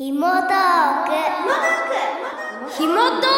[0.00, 1.12] ひもトーク。
[2.72, 3.28] ひもトーク。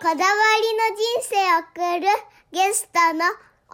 [0.00, 2.06] こだわりの人生を送る
[2.50, 3.26] ゲストの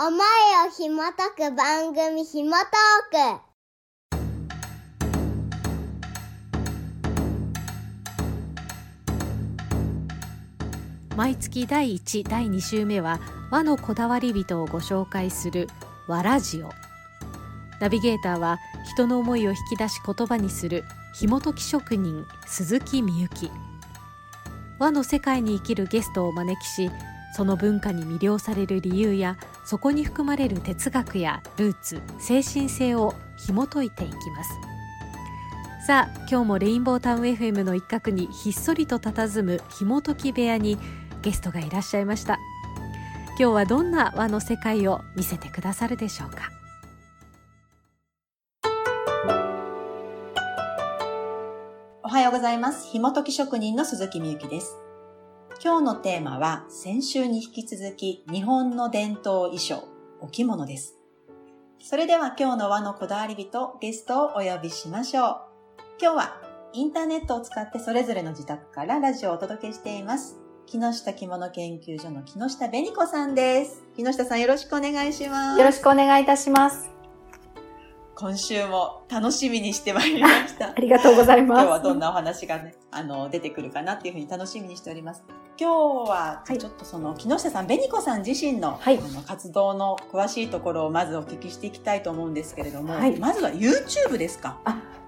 [0.09, 0.19] 思い
[0.67, 3.39] をひもとく番組ひもトー
[11.09, 11.15] ク。
[11.15, 13.21] 毎月第1第2週目は
[13.53, 15.69] 和のこだわり人をご紹介する
[16.09, 16.86] 和ラジオ
[17.81, 20.85] ナビゲーターは人の思いを引き出し言葉にする
[21.15, 23.51] 紐解き職人鈴木みゆき。
[24.79, 26.91] 和の世界に生きるゲストをお招きし
[27.35, 34.51] その文化に魅了される理由やそこに含まれる哲学やルーツ精神性を紐解いていきます。
[35.87, 40.79] さあ今日もレインボータウン FM の一角にひっそりと佇む紐解き部屋に
[41.23, 42.39] ゲストがいらっしゃいました。
[43.39, 46.56] 今日はどんな和の世界を見せてくださるでしょうか？
[52.07, 52.87] おはようございます。
[52.93, 54.77] 紐解き職人の鈴木みゆきです。
[55.61, 59.89] 今日のテーマは先週に引き続き日本の伝統衣装、
[60.21, 61.01] お着物です。
[61.81, 65.37] それでは今日の和のこだわり人、ゲストをお呼びしましょう。
[66.01, 66.41] 今日は
[66.73, 70.37] インターネットを使ってそれぞれの自宅からラジオをお届けしています。
[70.67, 73.83] 木下着物研究所の木下紅子さんです。
[73.97, 75.59] 木下さんよろしくお願いします。
[75.59, 76.96] よろしくお願いいたします。
[78.19, 80.69] 今週も楽しみにしてまいりました。
[80.75, 80.75] あ。
[80.79, 81.61] りがとうございます。
[81.61, 85.23] 今日はどんなお話がね、あの、出てくるかなっていうふうに楽しみにしております。
[85.61, 85.71] 今
[86.07, 86.57] 日は、はい。
[86.57, 88.99] ちょっとその、木下さん、紅子さん自身の、はい。
[88.99, 93.19] あの活動の詳しいところをまずお聞きしていきたいと思うんですけれども、はい。
[93.19, 94.57] まずは YouTube ですか？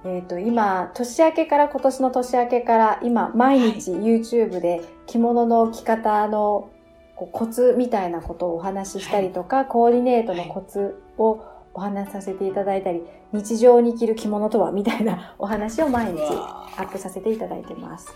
[0.04, 6.68] えっ、と、今、年明けから、今年の年明けから、今、毎日 YouTube で着物の着方の
[7.16, 11.40] コツみたいなことをお話ししたりとか、コーディネートのコツを
[11.78, 18.12] お話しさせていただいたり、日常に着る着物とはみたいな お話を毎日アップさせていただいてます。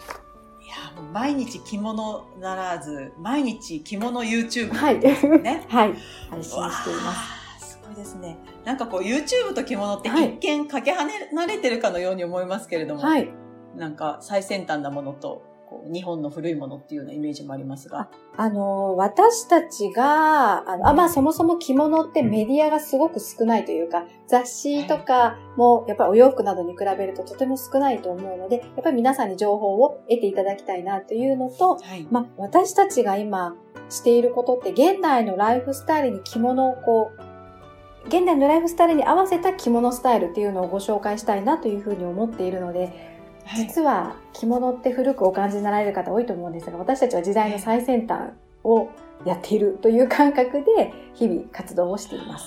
[0.61, 4.99] いや、もう毎日着物ならず、毎日着物 YouTube はい。
[4.99, 5.65] ですよね。
[5.71, 5.95] はい。
[6.29, 7.07] 配信わしています。
[7.57, 8.37] あすごいですね。
[8.65, 13.33] なんかこう YouTube と着物ってはい一見かけ離れてるかのように思いますけれども、はい。
[13.77, 18.11] なんか最先端なものと、こう日本の古いものっていうようなイメージもありますが。
[18.37, 32.07] あの、私たちが、あの、あまあそもそも着物ってメディアがすごく少ないというか、雑誌とかもやっぱりお洋服などに比べるととても少ないと思うので、やっぱり皆さんに情報を得ていただきたいなというのと、はい。
[32.11, 33.57] まあ私たちが今
[33.89, 43.12] していることって現代のライフスタイルに着物をこう、現代のライフスタイルに合わせた着物スタイルっていうのをご紹介したいなというふうに思っているので、はい
[43.57, 48.31] 実は着物って古くお感じになられる方多いと思うんですが私たちは時代の最先端
[48.65, 48.89] を
[49.25, 52.47] やっているという感覚で日々活動をしています。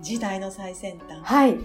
[0.00, 1.20] 時代の最先端。
[1.22, 1.56] はい。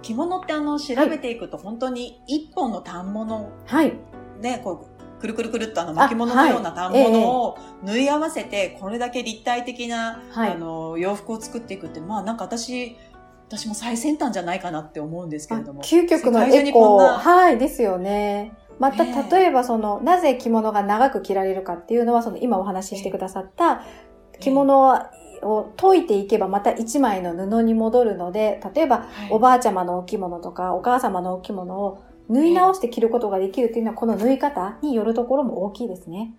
[0.00, 3.92] 着物ってあの調べていくと本当に一本の反物はい。
[4.40, 12.96] ね、こう、くるくるくるっとあの巻物のような反物を縫い合わせて、これだけ立体的な、はいあの、洋服を作っていくって、まあなんか私、
[13.52, 15.82] 私も最先端じゃないかなって思うんですけれども。
[15.82, 18.56] 究極のエコにこんなはい、ですよね。
[18.78, 23.82] また、例えばその、なぜ着物が長く着られるかっていうのは、その、今お話ししてくださった、
[24.40, 24.88] 着物
[25.42, 36.34] を解いていけばまた一枚の布に戻るので、例えば、はいおばあちゃまのお着物とか、お母様のお着物を縫い直して着ることができるっていうのは、この縫い方によるところも大きいですね。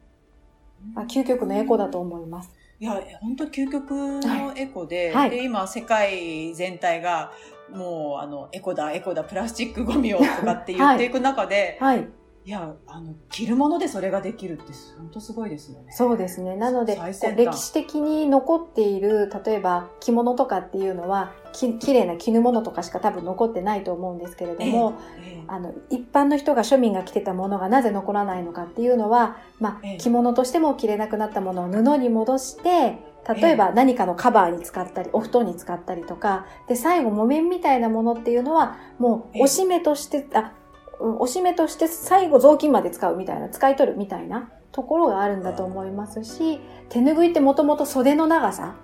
[0.96, 2.63] まあ、究極のエコだと思います。
[2.84, 5.30] いや、本当究極のエコで、はい。
[5.30, 7.32] で、今世界全体が、
[7.72, 12.02] もう、あの、エコだ、エコだ、プラスチックゴミをとかって 言っていく中で、はい。
[12.02, 12.08] い、
[12.50, 15.86] や、あの、着るものでそれができるって、本当すごいですよね。
[15.92, 16.56] そうですね。
[16.58, 17.00] なので、
[17.38, 29.96] 歴史的に残っている、例えば着物とかっていうのは、き綺麗な絹物とかしか多分残ってないと思うんですけれども、ええあの、一般の人が庶民が着てたものがなぜ残らないのかっていうのは、まええ。
[29.96, 32.98] あ、着物としても着れなくなったものを布に戻して、
[33.42, 39.40] 例えば何かのカバーに使ったり、お布団に使ったりとか、で、最後木綿みたいなものっていうのは、もええ。
[39.42, 40.63] うおしめとして、あ、うん
[41.04, 48.76] おしめとして最後雑巾まで使うみたいな、使い取るみたいなところがあるんだと思いますし、手ぬぐいってもともと袖の長さ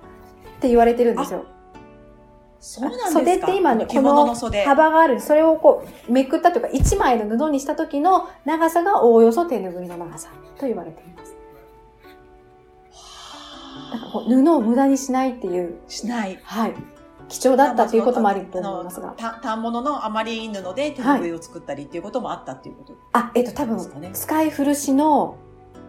[0.57, 1.45] って言われてるんですよ。
[2.60, 3.19] そうなんですか？
[3.19, 4.36] 袖って今ね、着この。
[4.36, 11.36] 幅があるそれをこう、めくったというか、一枚の布にした時の長さがおおよそ手ぬぐいの長さと言われています。
[13.94, 16.38] だからこう布を無駄にしないっていう、しない。
[16.44, 16.74] はい。
[17.29, 19.13] 貴重だったということもあると思いますが。
[19.15, 22.93] た反物の余り布で手ぬぐいを作ったりっていうこともあったっていうこと。
[23.13, 23.79] あ、えっと、多分
[24.11, 25.37] 使い古しの、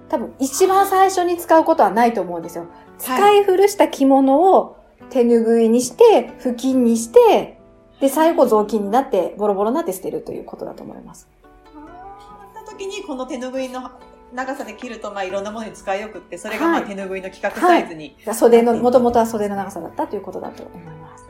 [0.08, 2.66] 多分一番最初に使うことはないと思うんですよ。
[2.98, 4.76] 使い古した着物を
[5.08, 7.58] 手ぬぐいにして、布巾にして、
[8.00, 11.28] で、最後雑巾になって、ボロボロになって捨てるということだと思います。
[11.74, 13.90] あーった時にこの手ぬぐいの
[14.32, 18.16] 長さで切ると、まあいろんなものに使いよくって、それがまあはい手ぬぐいの規格サイズに。
[18.32, 21.24] 袖の、もともとは袖の長さだったということだと思います。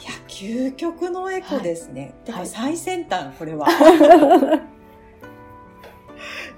[0.00, 2.14] いや、究極のエコですね。
[2.24, 3.66] でもはい最先端、これは。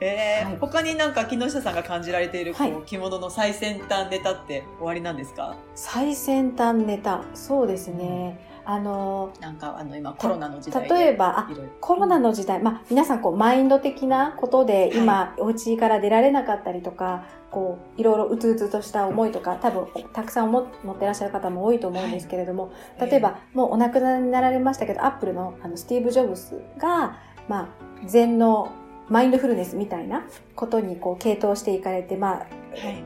[0.01, 0.47] えー。
[0.47, 0.57] はい。
[0.61, 2.83] 他になんか木下さんが感じられている、こうはい。
[2.87, 5.57] 着物の最先端ネタって終わりなんですか？
[5.75, 7.23] 最先端ネタ。
[7.35, 8.55] そうですね。
[8.69, 10.95] あの、なんかあの今コロナの時代で。
[10.95, 11.49] 例えば、あ
[11.81, 27.69] コロナの時代、まあ、皆さんこうマインド的なことで今、お家から出られなかったりとかこういろいろうつうつとした思いとか多分たくさん持持ってらっしゃる方も多いと思うんですけれども、例えば、もうお亡くなりになられましたけどアップルのあのスティーブ・ジョブスが、ま
[28.03, 28.73] あ、禅の
[29.09, 32.47] マインドフルネスみたいなことにこう傾倒していかれて、まあ、は
[32.91, 33.05] い。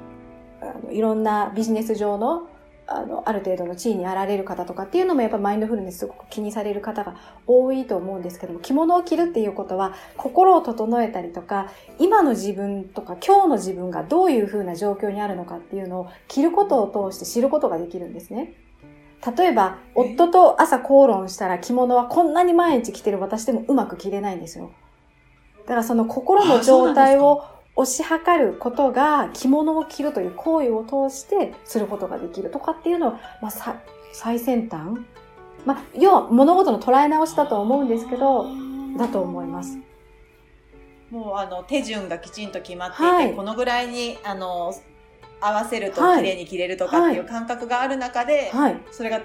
[0.63, 2.49] あのいろんなビジネス上の
[2.93, 7.15] あのある程度の地位にあられる方とかっていうのもやっぱマインドフルネスすごく気にされる方が
[7.47, 11.71] 多いと思うんですけども着物を着るっていうことは心を整えたりとか
[12.01, 18.55] 今の自分とか今日の自分がどういうふうな状況にあるのかっていうのを着ることを通して知ることができるんですね。
[19.37, 24.73] 例えば、夫と朝口論したら着物はこんなに毎日着てる私でもうまく着れないんですよ。
[25.71, 27.45] だからその心の状態を
[27.77, 33.81] 推し量ることが着物を着るという行為を通してすることができるとかっていうのは、まあ、さ
[34.13, 34.99] 最先端。
[35.65, 38.47] まあ、要は物事の捉え直しだと思うんですけど、
[38.99, 39.79] だと思います。
[41.09, 43.35] もうあの手順がきちんと決まっていて、はい。
[43.35, 44.75] このぐらいにあの
[45.41, 46.25] 合わせるとはい。
[46.25, 48.81] 綺麗に切れるとかっていう感覚がある中で、はい。
[48.91, 49.21] それが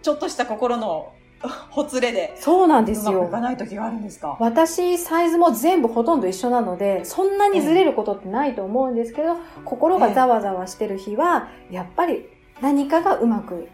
[0.00, 1.12] ちょっとした心の
[1.70, 3.28] ほつれでそうなんですよ。
[3.28, 4.36] ない時があるんですか？
[4.40, 12.28] 私、サイズも全部ほとんど一緒なので、そんなにずれることってないと思うんですけど、心がざわざわしてる日は、やっぱり
[12.60, 13.68] 何かがうまく、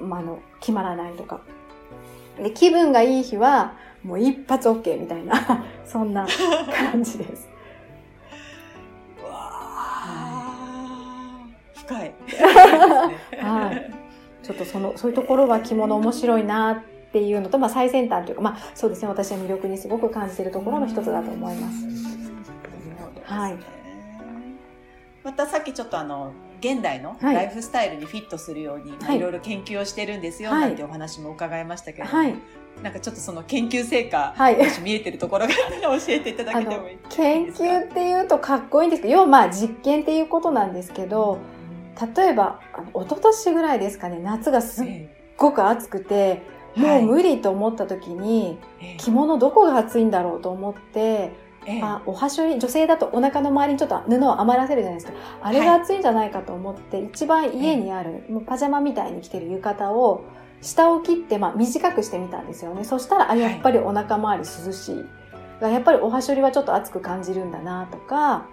[0.00, 1.40] まああの、決まらないとか。
[2.40, 3.72] で、気分がいい日は、
[4.04, 6.26] もう一発 OK みたいな、 そんな
[6.92, 7.48] 感じです。
[9.20, 12.14] うわー深い。
[13.42, 13.94] はい。
[14.46, 21.86] ちょっとその、そういうところは着物面白いなっていうのと、まあ最先端というか、まあそうですね、私は魅力にすごく感じているところの一つだと思います。
[23.24, 23.56] はい。
[25.24, 27.34] またさっきちょっとあの現代のはい。
[27.34, 29.16] ライフスタイルにフィットするように、まあはい。
[29.16, 30.60] いろいろ研究をしてるんですよ、はい。
[30.60, 32.34] なんてお話も伺いましたけど、はい。
[32.84, 34.56] なんかちょっとその研究成果、はい。
[34.56, 41.38] もし見えてるところがあったら教えていただけてもいい研究っていうとかっこいいんですけど、要はまあ実験っていうことなんですけど、
[42.16, 46.42] 例えば、あの一昨年ぐらいですかね、夏がすっえごく暑くて、
[46.76, 48.96] えもう無理と思った時に、ええ。
[48.98, 51.32] 着物どこが暑いんだろうと思って、
[51.66, 51.80] ええ。
[51.82, 55.18] あ、おはしょり、女性だとお腹の周りにちょっと布を余らせるじゃないですか。
[55.42, 60.24] あれが暑いんじゃないかと思って、一番家にある、もうパジャマみたいに着てる浴衣を、
[60.60, 62.84] 下を切って、まあ短くしてみたんですよね。
[62.84, 65.04] そしたら、あ、やっぱりお腹周り涼しい。
[65.60, 68.46] やっぱりおはしょりはちょっと暑く感じるんだなとか、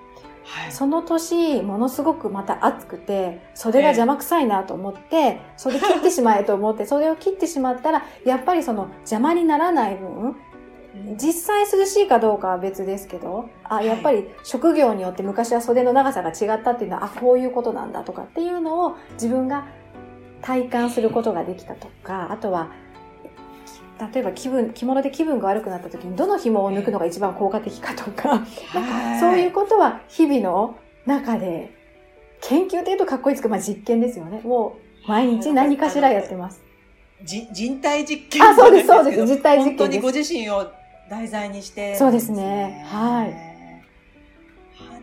[0.46, 0.72] はい。
[0.72, 10.36] その年、ものすごくまた暑くて、袖が邪魔くさいなと思って、袖切ってしまえと思って、 袖を切ってしまったら、やっぱりその邪魔にならない分、
[11.18, 13.88] 実際涼しいかどうかは別ですけど、あ、い。
[13.88, 19.66] やっぱり職業によって昔は袖の長さが違ったっていうのは、あ、こういうことなんだとかっていうのを自分が
[20.42, 22.70] 体感することができたとか、あとは、
[24.14, 28.40] 例えば気分、着物で気分が悪くなった時にどの紐を抜くのが一番効果的かとか、
[28.74, 30.76] はいそういうことは日々の
[31.06, 31.72] 中で、
[32.42, 34.42] 研究って言うとかっこいいですけど、まあ実験ですよね。
[34.44, 36.62] もう毎日何かしらやってます。
[37.24, 39.26] じ人体実験あそうですそうです。
[39.26, 40.70] 実体実験本当にご自身を
[41.10, 42.86] 題材にして、そうですね。
[42.86, 43.53] はいはあ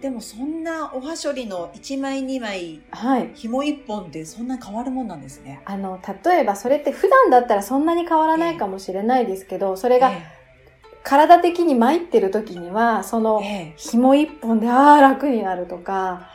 [0.00, 3.30] でもそんなおはしょりの1枚2枚はい。
[3.35, 5.61] 紐1本でそんな変わるもんなんですね。
[5.66, 10.11] あの、例えばそれって普段だったらそんなに変わらないかもしれないですけど、それが
[11.02, 16.28] 体的に参ってる時には、そのええ紐一本で、ああ、楽になるとか、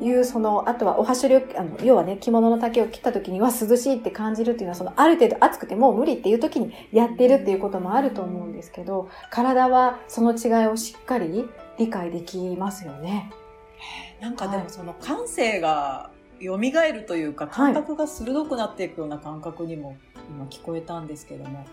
[0.00, 11.48] いう、その、あとはおはしょりを、あの、要はね、着物の丈を切った時には涼しいって感じるっていうのは、その、ある程度暑くてもう無理っていう時にやってるっていうこともあると思うんですけど、体はその違いをしっかり
[11.78, 13.30] 理解できますよね。
[14.20, 14.64] なんかではい。
[14.64, 19.96] もその感性が蘇るというか感覚が鋭くなっていくような感覚にも
[20.30, 21.64] 今聞こえたんですけども。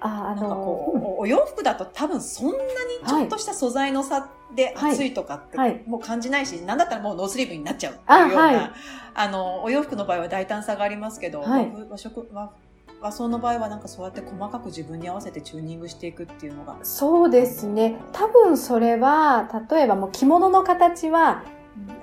[0.00, 2.60] あ、あなんかの、こう、おお洋服だと多分そんなに
[3.06, 5.82] ちょっとした素材の差ではい暑いとかってはい。
[5.86, 8.70] もう感じないし、なんだったらもうノースリーブになっちゃうってあいうような、はい。
[9.14, 11.72] あの、お洋服の場合は大胆さがありますけど、はい。
[11.74, 12.52] 和和食、和
[13.00, 16.76] 和装の場合はなんかそうやって細かく自分に合わせてチューニングしていくっていうのが。
[16.82, 18.00] そうですね。
[18.12, 21.44] 多分それは、例えばもう着物の形は、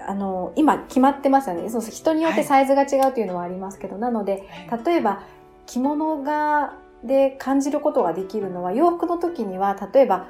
[0.08, 1.70] あの、今決まってますよね。
[1.70, 4.48] そうそう人によってサイズが違うというのはありますけど、なので、
[4.86, 5.24] 例えば、
[5.66, 10.28] 着物が、で感じることができるのは、洋服の時には、例えば、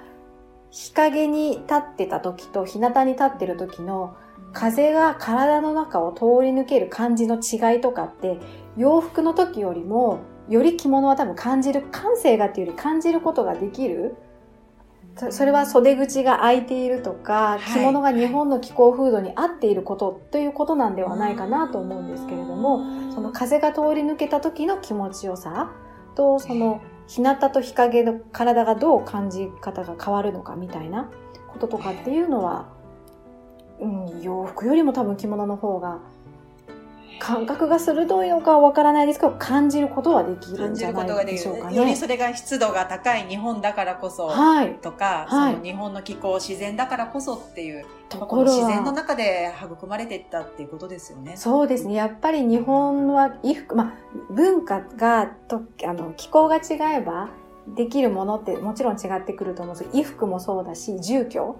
[0.71, 4.17] 日陰に立ってた時と日向に立ってる時の
[4.51, 8.39] 風が体の中を通り抜ける感じの違いとかって
[8.75, 14.15] 洋服の時よりもより着物は多分感じる感性がっていうより感じることができる。
[15.17, 17.73] そそれは袖口が開いているとかい。
[17.73, 25.71] 着物が日本の気候風土に合っていることということなんではないかなと思うんですけれどもその風が通り抜けた時の気持ちよさ
[26.15, 31.09] とその日向と日陰の体がどう感じ方が変わるのかみたいな
[31.47, 32.67] こととかっていうのは、
[33.79, 35.99] うん、洋服よりも多分着物の方が
[37.19, 41.75] 感覚が鋭いのかはわからないですけど感じることはできるんじゃないでしょうかる。
[41.75, 41.95] よりね。
[41.95, 44.75] それが湿度が高い日本だからこそ、はい。
[44.75, 51.37] とか、はいその日本の気候、自然だからこそっていう、ところ自然のは、中で育まれていったっていうことですよね。
[51.37, 51.93] そうですね。
[51.95, 53.93] やっぱり日本は衣服、まあ、
[54.33, 57.29] 文化が、と、あの、気候が違えば、
[57.67, 61.55] できるものってもちろん違ってくると思うんです衣服もそうだし、住居、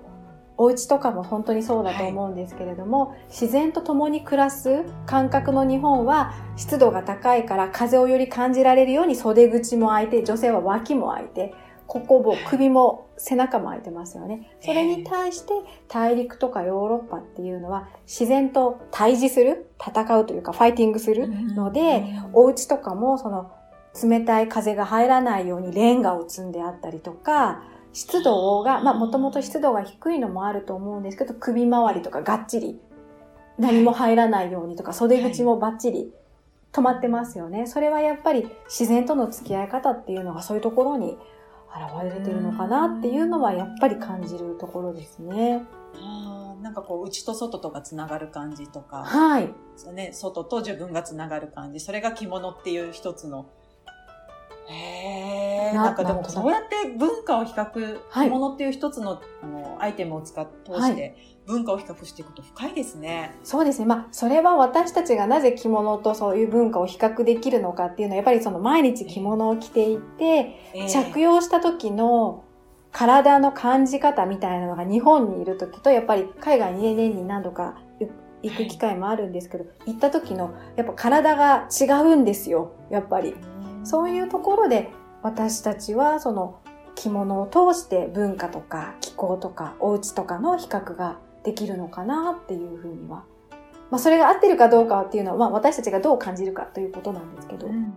[0.57, 11.53] お家とかも本当にそうだと思うんですけれども、自然と共に暮らす感覚の日本は湿度が高いから風をより感じられるように袖口も開いて、女性は脇も開いて、
[11.87, 14.49] ここも首も背中も開いてますよね。
[14.61, 15.53] それに対して
[15.87, 23.51] 大陸とかヨーロッパっていうのは自然と対峙する、戦うというかファイティングするので、お家とかもその
[24.01, 27.61] 冷たい風が入らないようにレンガを積んであったりとか、
[27.95, 32.77] 湿度が、まあもともと湿度が低いのもあると思うんですけど、首周りとかがっちり、
[33.57, 36.11] 何も入らないようにとか、袖口もバッチリ
[36.73, 37.67] 止まってますよね。
[37.67, 41.17] それはやっぱり自然との付き合い方っていうのがそういうところに
[41.73, 45.63] 現れてるのかなっていうのはやっぱり感じるところですね。
[45.95, 49.53] あなんかこう、内と外とがつながる感じとか、はい。
[49.93, 53.45] ね、外と自分がつながる感じ、それが着物っていう一つの、
[54.67, 55.24] へー
[55.73, 63.35] ななんかでもそうやって文化を比較、はい着物っていう一つのあのアイテムを使って通して文化を比較していくと深いですね。
[63.43, 63.85] そうですね。
[63.85, 70.23] まあ、それは私たちがなぜ着物とそういう文化を比較できるのかっていうのは、やっぱりその毎日着物を着ていて、
[70.73, 72.43] えー着用した時の
[72.91, 77.75] 体の感じ方みたいなのが日本にいる時と、やっぱり海外に年に何度か
[78.41, 82.71] 行く機会もあるんですけど、行った時のやっぱ体が違うんですよ。
[82.89, 83.35] やっぱり。
[83.83, 84.89] そういうところで
[85.25, 86.59] 私たちはその
[86.93, 93.23] 着物を通して文化とか気候とかお家とかの比較ができるのかなっていうふうには。
[93.89, 97.65] まあそれが合ってるかどうかっていうのは、まあ私たちがどう感じるかということなんですけど。
[97.65, 97.95] うん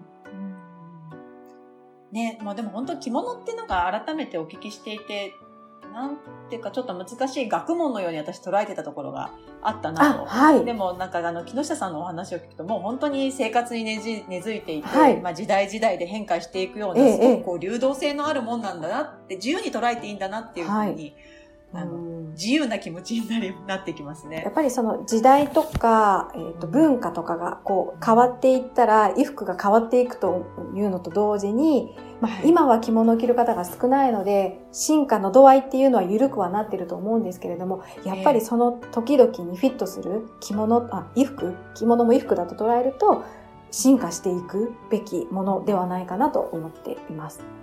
[2.12, 5.35] ね、まあでも本当着物ってなんか改めてお聞きしていて、
[5.99, 6.17] なん
[6.49, 10.23] ていうかちょっと難しい学問のように私捉えてたところがあったなと。
[10.23, 10.64] あ、はい。
[10.64, 21.17] でもなんかあの木下さんのお話を聞くともう本当に生活に根じ根付いていて、はいまあ時代時代で変化していくような、ええすごくこう流動性のあるもんなんだなって自由に捉えていいんだなっていうふうに、
[21.73, 24.53] あのうん自由な気持ちになりなってきますねやっ。
[24.53, 43.25] ぱりその時代とか、えー、と文化とかがこう変わっていったら衣服が変わっていくというのと同時に、まあはい今は着物を着る方が少ないので進化の度合いっていうのは緩くはなってると思うんですけれどもやっぱりその時々にフィットする着物あ衣服着物も衣服だと捉えると
[43.71, 47.59] 進化していくべきものではないかなと思っています。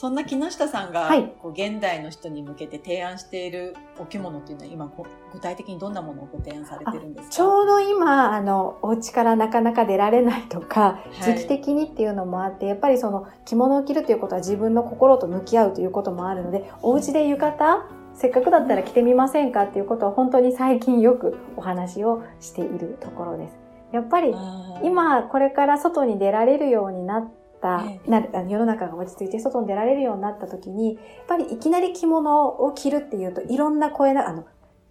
[0.00, 1.30] そんな木下さんが、はい。
[1.42, 4.90] こう現代の人に向けて提案しているお着物っていうのは今
[5.30, 7.34] 具体的にどんなものをご提案されてるんですか？
[7.34, 11.34] ちょうど今、あの、お家からなかなか出られないとか、はい。
[11.36, 17.82] 時期的にっていうのもあって、やっぱりその着物を着るということは自分の心と向き合うということもあるので、お家で浴衣、
[18.14, 23.58] せっかくだったら着てみませんかっていうことは本当に最近よくお話をしているところです。
[23.92, 24.34] やっぱり
[24.82, 27.39] 今これから外に出られるようになった、ええ
[28.06, 34.46] なる世の中が落ち着いて外に出られるようになった時に、やっぱりいきなり着物を着るっていうといろんな声な、あの、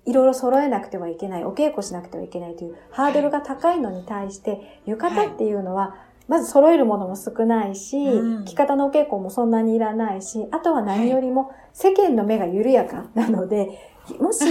[0.06, 5.96] いろいろ揃えなくてはいけない、お稽古しなくてはいけないというハードルが高いのに対して、浴衣っていうのは、
[6.29, 8.45] まず揃えるものも少ないし、うん。
[8.45, 13.77] 着方のお稽古もそんなにいらないし、あとは何よりも世間の目が緩やかなので、
[14.19, 14.45] もし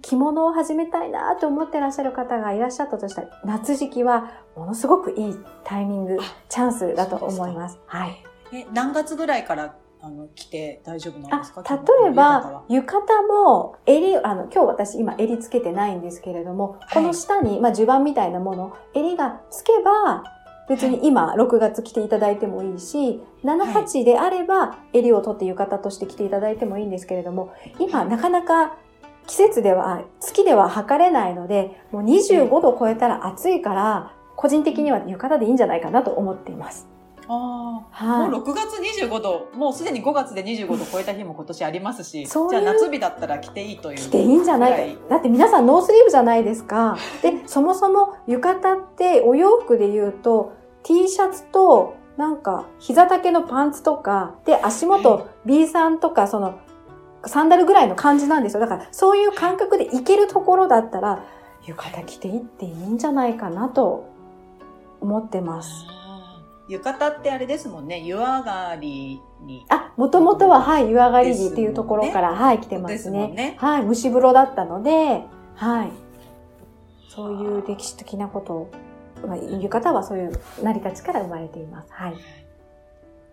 [0.00, 7.78] 着物を始めたいなと思ってらっしゃる方がいらっしゃったとしたら、夏時期はものすごくいいタイミング、チャンスだと思います。
[7.86, 8.24] はい。
[8.52, 11.62] え何月ぐらいからあの着て大丈夫なんあですか？
[12.02, 16.94] 例えば、浴衣も襟、あの、今日私今襟つけてないんですけれども、い。
[16.94, 20.24] この下に、まあ、襦袢みたいなもの、襟がつけば、
[20.68, 23.84] 別に今6月着ていただいてもいいし、7、はい。
[23.84, 28.76] 8であれば襟を取って浴衣として着ていただいてもいいんですけれども、今なかなか
[29.26, 36.88] 季節では、月では測れないので、もう25度超えたら暑いから、個人的には浴衣でいいんじゃないかなと思っています。
[37.26, 38.28] ああ、はい。
[38.30, 43.98] もう6月25度、もうすでに5月で25度超えた日も今年ありますし、そういうじゃあ夏日だったら着ていいという。
[43.98, 44.94] 着ていいんじゃない？
[44.96, 45.08] か。
[45.10, 46.96] だって皆さんノースリーブじゃないですか。
[47.22, 50.52] で、そもそも浴衣ってお洋服で言うと
[50.82, 56.58] T シャツとなんか膝丈のパンツとか、で足は元 B さんとかその
[57.26, 58.60] サンダルぐらいの感じなんですよ。
[58.60, 61.24] だからそういう感覚でいけるところだったら
[61.64, 64.04] 浴衣着ていっていいんじゃないかなと
[65.00, 65.70] 思ってます。
[66.68, 69.66] 浴衣ってあれですもんね、湯上がりに。
[69.68, 73.18] あ、もともとは、はい、湯上がり着っていうところから、はい、来てまですすね。
[73.26, 73.56] もんね。
[73.58, 75.24] はい、蒸し風呂だったので、
[75.56, 75.90] はい。
[77.08, 78.70] そういう歴史的なことを、
[79.26, 81.92] まあ、浴衣はそういう成り立ちから生まれています。
[81.92, 82.14] はい。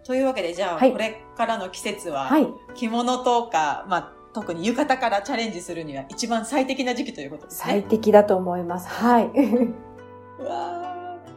[0.04, 2.48] というわけで、じゃあ、はいこれからの季節は、はい。
[2.76, 7.84] 着物とか、まあ、特に浴衣からチャレンジするには一番最適な時期ということです最ね。
[7.84, 8.88] 適だと思います。
[8.88, 9.26] はい。
[10.40, 10.91] うわー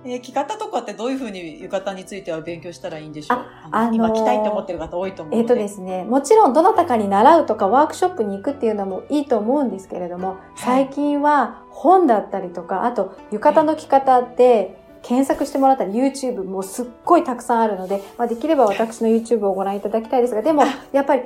[0.04, 3.38] えー着方とかってどういうふうに浴衣については勉強したらいいんでしょう？
[3.38, 5.40] ああの今あのー着たいって思ってる方多いと思う。
[5.40, 21.22] えっとですね、もちろんどなたかに習うとかワークショップに行くっていうのもいいと思うんですけれども、最近は本だったりとか、あと浴衣の着方って検索してもらったら YouTube もうすっごいたくさんあるので、まあ、できれば私の YouTube をご覧いただきたいですが、でもやっぱり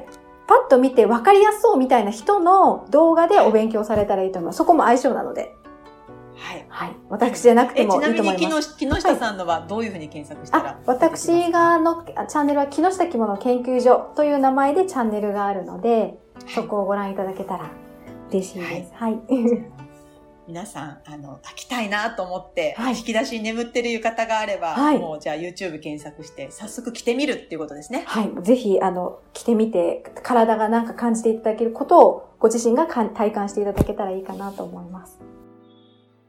[0.46, 4.56] パッと見て分かりやすそうみたいな人の動画でお勉強されたらいいと思います。
[4.56, 5.57] そこも相性なので。
[6.38, 6.66] はい。
[6.68, 6.96] はい。
[7.08, 8.44] 私じゃなくてえ、もいちないみと思います。
[8.44, 16.18] に木下木下さんのはどういうふうに検索したら、あ、私がのチャンネルは木下着物研究所という名前でチャンネルがあるので、
[16.54, 17.70] そこをご覧いただけたら
[18.30, 18.92] 嬉しいです。
[18.94, 19.18] はい。
[20.46, 28.04] 皆さん、あの、着たいなと思って、はい引き出しに眠ってる浴衣があれば、はいもうじゃあ YouTube 検索して、早速着てみるっていうことですね。
[28.06, 28.30] はい。
[28.42, 35.18] ぜひ、あの、着てみて、体がなんか感じていただけることを、ご自身が体感していただけたらいいかなと思います。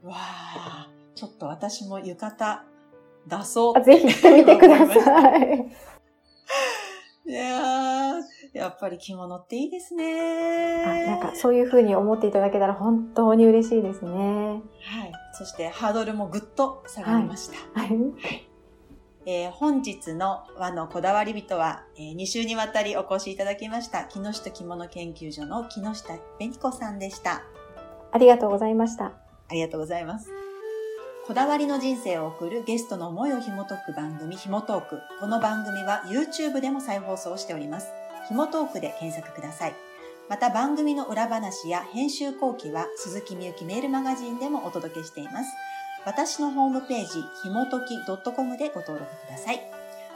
[0.03, 2.36] わあ、ちょっと私も浴衣
[3.27, 4.88] 出そうあぜひ着てみてくだい。
[5.01, 5.72] さい。
[7.29, 8.22] いやー、
[8.53, 10.83] やっぱり着物っていいですね。
[10.83, 14.12] あなんか、そういうふうに思っていただけたら本当に嬉しいですね。
[14.12, 15.12] はい。
[15.33, 17.79] そしてハードルもぐっと下がりました。
[17.79, 17.90] はい。
[19.25, 27.44] えー本日の和のこだわり人は、え2週にわたりお越しいただきました、木下着物研究所の木下紅子さんでした。
[28.12, 29.12] ありがとうございました。
[29.50, 30.29] ありがとうございます。
[31.25, 35.00] こだわりの人生を送るゲストの思いを紐解く番組、ひもトーク。
[35.20, 37.88] この番組は YouTube でも再放送しております。
[38.27, 39.74] ひもトークで検索ください。
[40.27, 45.51] また番組の裏話や編集後期は鈴木みゆきメールマガジンでもお届けしています。
[46.05, 47.05] 私のホームページ、
[47.44, 49.62] ひもとき .com でご登録ください。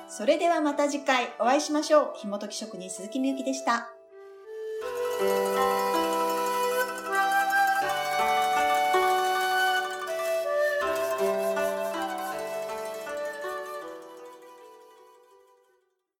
[0.07, 2.13] それではまた次回お会いしましょう。
[2.15, 3.89] ひもとき職人鈴木みゆきでした。